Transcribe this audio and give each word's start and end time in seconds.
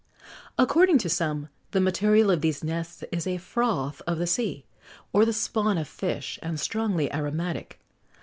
According 0.57 0.97
to 0.97 1.09
some, 1.09 1.49
the 1.69 1.79
material 1.79 2.31
of 2.31 2.41
these 2.41 2.63
nests 2.63 3.03
is 3.11 3.27
a 3.27 3.37
froth 3.37 4.01
of 4.07 4.17
the 4.17 4.25
sea, 4.25 4.65
or 5.13 5.25
the 5.25 5.31
spawn 5.31 5.77
of 5.77 5.87
fish, 5.87 6.39
and 6.41 6.59
strongly 6.59 7.13
aromatic. 7.13 7.79